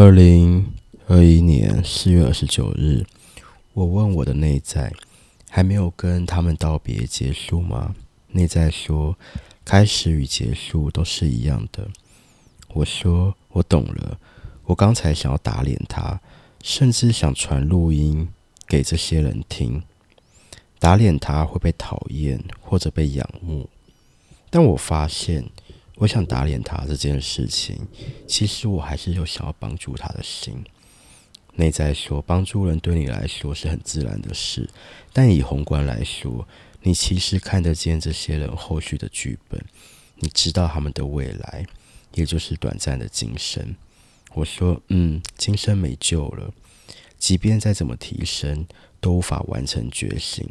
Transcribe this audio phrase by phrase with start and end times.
[0.00, 0.64] 二零
[1.08, 3.04] 二一年四月二十九日，
[3.72, 4.92] 我问我的内在，
[5.50, 7.96] 还没有跟他们道别结束吗？
[8.28, 9.18] 内在说，
[9.64, 11.88] 开始与结束都是一样的。
[12.74, 14.20] 我说，我懂了。
[14.66, 16.20] 我刚才想要打脸他，
[16.62, 18.28] 甚至想传录音
[18.68, 19.82] 给这些人听，
[20.78, 23.68] 打脸他会被讨厌或者被仰慕。
[24.48, 25.50] 但我发现。
[25.98, 27.76] 我想打脸他这件事情，
[28.26, 30.64] 其实我还是有想要帮助他的心。
[31.56, 34.70] 内在说，帮助人对你来说是很自然的事，
[35.12, 36.46] 但以宏观来说，
[36.82, 39.60] 你其实看得见这些人后续的剧本，
[40.20, 41.66] 你知道他们的未来，
[42.14, 43.74] 也就是短暂的今生。
[44.34, 46.54] 我说，嗯，今生没救了，
[47.18, 48.64] 即便再怎么提升，
[49.00, 50.48] 都无法完成觉醒。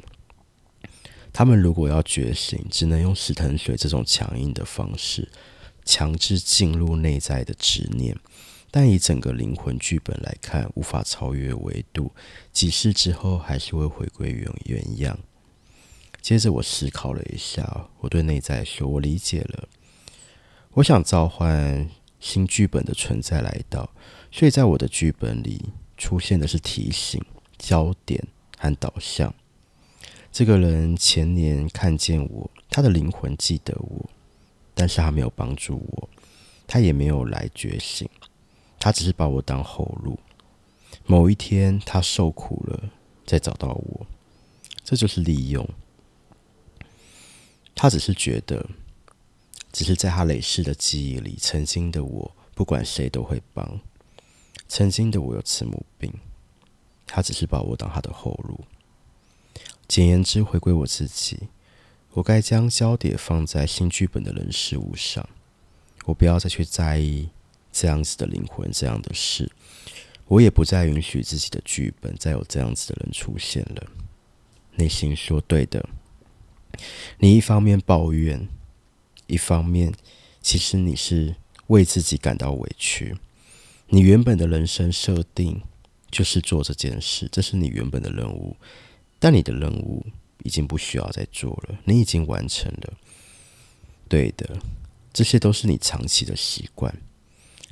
[1.37, 5.29] 他们如果要觉醒，只能用死藤水这种强硬的方式，
[5.85, 8.17] 强制进入内在的执念。
[8.71, 12.11] 但以整个灵魂剧本来看，无法超越维度，
[12.51, 15.19] 几世之后还是会回归原原样。
[16.23, 19.69] 接着我思考了一下，我对内在说：“我理解了，
[20.71, 21.87] 我想召唤
[22.19, 23.87] 新剧本的存在来到，
[24.31, 27.23] 所以在我的剧本里出现的是提醒、
[27.59, 28.25] 焦点
[28.57, 29.31] 和导向。”
[30.31, 34.09] 这个人前年看见我，他的灵魂记得我，
[34.75, 36.09] 但是他没有帮助我，
[36.67, 38.07] 他也没有来觉醒，
[38.79, 40.19] 他只是把我当后路。
[41.05, 42.89] 某一天他受苦了，
[43.25, 44.05] 再找到我，
[44.83, 45.67] 这就是利用。
[47.73, 48.69] 他只是觉得，
[49.71, 53.79] 只是在他累世的记忆里，曾经的我不管谁都会帮，
[54.67, 56.13] 曾经的我有慈母病，
[57.07, 58.63] 他只是把我当他的后路。
[59.87, 61.47] 简言之，回归我自己，
[62.11, 65.27] 我该将焦点放在新剧本的人事物上。
[66.05, 67.29] 我不要再去在意
[67.71, 69.51] 这样子的灵魂，这样的事。
[70.27, 73.87] 我也不再允许自己的剧本再有这样子的人出现了。
[74.75, 75.87] 内心说：“对的。”
[77.19, 78.47] 你一方面抱怨，
[79.27, 79.93] 一方面
[80.41, 81.35] 其实你是
[81.67, 83.15] 为自己感到委屈。
[83.87, 85.61] 你原本的人生设定
[86.11, 88.57] 就是做这件事，这是你原本的任务。
[89.19, 90.05] 但你的任务
[90.43, 92.93] 已经不需要再做了，你已经完成了。
[94.07, 94.57] 对的，
[95.11, 96.95] 这些都是你长期的习惯。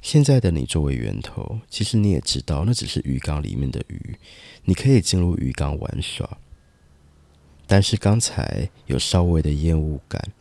[0.01, 4.17] 现在的你作为源头，其实你也知道，那只是鱼缸里面的鱼，
[4.66, 6.38] 你可以进入鱼缸玩耍。
[7.66, 10.31] 但是刚才有稍微的厌恶感，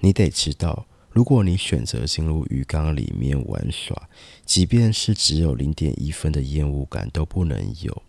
[0.00, 4.08] 你得知道，如果你选择进入鱼缸里面玩耍，
[4.46, 8.02] 即便是只有零点一分的厌恶感都不能有。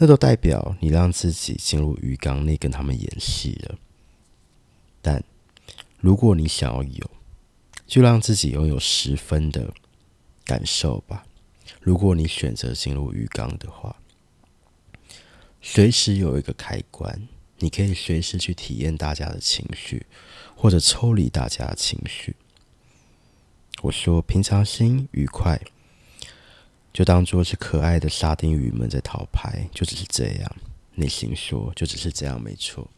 [0.00, 3.76] 那都代表你让自己进入鱼缸内跟他们演戏了。
[5.02, 5.22] 但
[5.98, 7.10] 如果你想要有，
[7.84, 9.74] 就让自己拥有十分的
[10.44, 11.26] 感受吧。
[11.80, 13.96] 如果你选择进入鱼缸的话，
[15.60, 17.26] 随时有一个开关，
[17.58, 20.06] 你可以随时去体验大家的情绪，
[20.54, 22.36] 或者抽离大家的情绪。
[23.82, 25.60] 我说平常心愉快。
[26.98, 30.56] 就当做是可爱的沙丁鱼们在讨牌，就只是这样。
[30.96, 32.90] 内心说，就只是这样，没错。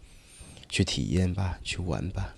[0.71, 2.35] 去体验吧，去玩吧。